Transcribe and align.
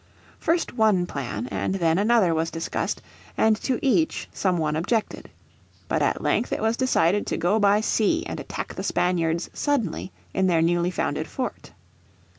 First 0.39 0.73
one 0.73 1.05
plan 1.05 1.45
and 1.51 1.75
then 1.75 1.99
another 1.99 2.33
was 2.33 2.49
discussed, 2.49 3.03
and 3.37 3.55
to 3.57 3.77
each 3.85 4.27
some 4.33 4.57
one 4.57 4.75
objected. 4.75 5.29
But 5.87 6.01
at 6.01 6.23
length 6.23 6.51
it 6.51 6.59
was 6.59 6.75
decided 6.75 7.27
to 7.27 7.37
go 7.37 7.59
by 7.59 7.81
sea 7.81 8.25
and 8.25 8.39
attack 8.39 8.73
the 8.73 8.81
Spaniards 8.83 9.51
suddenly 9.53 10.11
in 10.33 10.47
their 10.47 10.63
newly 10.63 10.89
founded 10.89 11.27
fort. 11.27 11.73